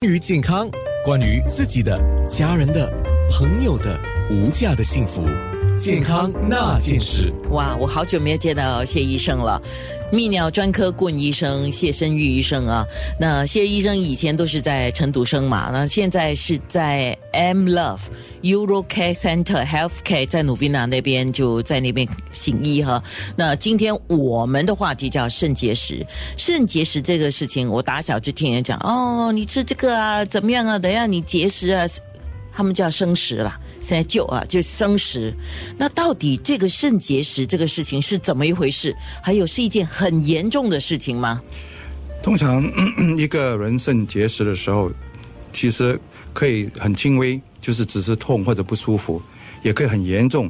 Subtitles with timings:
[0.00, 0.70] 关于健康，
[1.04, 2.88] 关于自己的、家人的、
[3.32, 3.98] 朋友的
[4.30, 5.24] 无价的幸福，
[5.76, 7.32] 健康那件事。
[7.50, 9.60] 哇，我好久没有见到谢医生了，
[10.12, 12.86] 泌尿专科顾问医生谢生玉医生啊。
[13.18, 17.98] 那谢医生以前都是在晨读生嘛，那现在是在 M Love
[18.42, 23.02] Euro Care Center Healthcare 在努比纳那边就在那边行医哈。
[23.36, 26.06] 那今天我们的话题叫肾结石，
[26.36, 30.78] 肾结石这个事情，我打小就听人讲哦，你吃这个啊怎么样啊？
[30.78, 31.84] 等一下你结石啊。
[32.50, 35.32] 他们叫生食啦，现在就啊就生食。
[35.76, 38.92] 那到底这个肾结石这个事情是怎么一回事？
[39.22, 41.40] 还有是一件很严重的事情吗？
[42.20, 42.68] 通常
[43.16, 44.90] 一个人肾结石的时候，
[45.52, 45.96] 其实
[46.38, 49.20] 可以很轻微，就是只是痛或者不舒服，
[49.64, 50.48] 也可以很严重，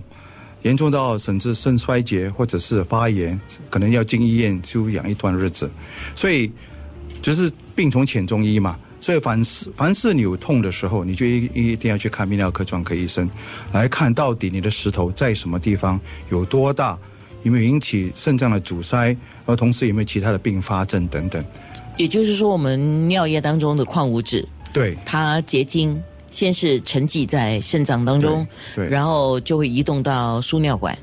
[0.60, 5.70] 严重到甚至肾衰竭或者是发炎，可能要进医院休养一段日子。
[6.14, 6.52] 所以
[7.22, 8.78] 就是病从浅中医嘛。
[9.00, 13.26] 所以凡是凡是你有痛的时候，你就一一定要去看泌尿科专科医生，
[13.72, 15.98] 来看到底你的石头在什么地方，
[16.28, 16.98] 有多大，
[17.44, 21.42] 有没有引起肾脏的阻塞，而同时有没有其他的并发症等等。
[21.96, 24.96] 也就是说，我们尿液当中的矿物质，对。
[25.04, 30.96] 它结晶先是沉积在肾脏当中，对，然后就会移动到输尿管，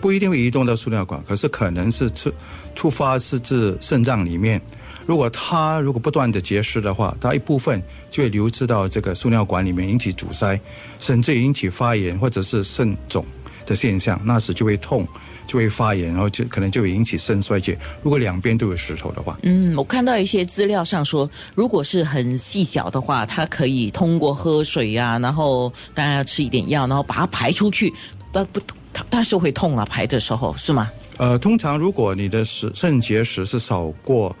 [0.00, 2.32] 不一定会移动到输尿管，可是可能是触
[2.74, 4.60] 触发是至肾脏里面。
[5.06, 10.60] 如果它如果不断的结石的话，它一部分就会流失到这个输尿管里面，引起阻塞，
[10.98, 13.24] 甚至引起发炎或者是肾肿
[13.66, 15.06] 的现象，那时就会痛，
[15.46, 17.78] 就会发炎，然后就可能就会引起肾衰竭。
[18.02, 27.92] 如果两边都有石头的话，嗯，我看到一些资料上说，如果是很细小的话，它可以通过喝水呀，然后当然要吃一点药，然后把它排出去，
[28.32, 28.60] 但不，
[28.92, 30.90] 它但是会痛了，排的时候是吗？
[31.18, 34.34] 呃，通常如果你的石肾结石是少过。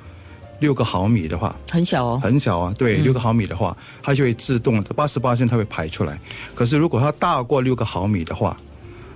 [0.58, 2.72] 六个毫米的话，很小哦，很小啊。
[2.78, 6.18] 对，六个毫米的话，它就会自动八十八线，它会排出来。
[6.54, 8.56] 可是如果它大过六个毫米的话，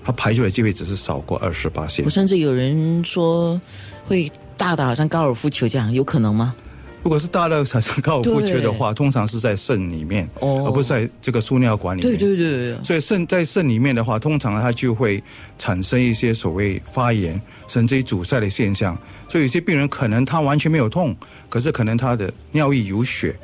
[0.05, 2.05] 它排出来机会只是少过二十八线。
[2.05, 3.61] 我甚至有人说
[4.07, 6.55] 会大的，好像高尔夫球这样，有可能吗？
[7.03, 12.19] 如果是大的产生高尔夫球的话，通常是在肾里面，而不是在这个输尿管里面。
[12.19, 12.85] 对对对。
[12.85, 15.23] 所以肾在肾里面的话，通常它就会
[15.59, 18.95] 产生一些所谓发炎，甚至于阻塞的现象。
[19.27, 21.17] 所以有些病人可能他完全没有痛，
[21.49, 23.35] 可是可能他的尿液有血。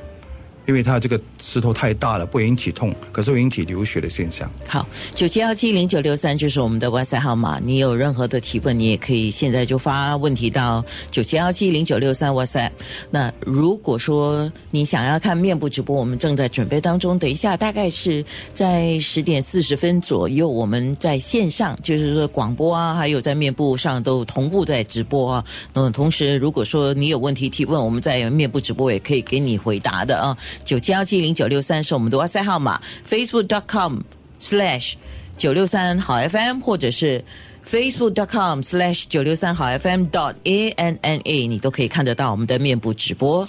[0.66, 4.50] 因为它这个石头太大了，不引起痛，可是会引起流血的现象。
[4.66, 7.60] 好，九七幺七零九六三就是我们的 WhatsApp 号码。
[7.62, 12.70] 你有任何的提问，你也可以现在就发问题到九七幺七零九六三 WhatsApp。
[13.10, 17.18] 那如果说你想要看面部直播，我们正在准备当中。
[17.18, 25.44] 等一下大概是在十点四十分左右，我们在线上，就是说广播啊，还有在面部上都同步在直播啊。
[25.72, 30.36] 那么同时，如果说你有问题提问，我们在面部直播也可以给你回答的啊。
[30.64, 34.00] 九七幺七零九六三是我们的哇塞号码，Facebook.com
[34.40, 34.94] slash
[35.36, 37.24] 九六三好 FM，或者是
[37.68, 43.46] Facebook.com slash 九六三好 FM dot A N N A，你都可以看得到我们的面部直播。